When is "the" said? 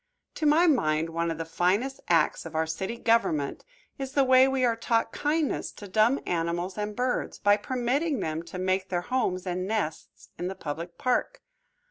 1.37-1.45, 4.13-4.23, 10.47-10.55